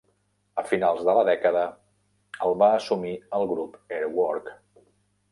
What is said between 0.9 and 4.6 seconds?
de la dècada, el va assumir el grup Airwork.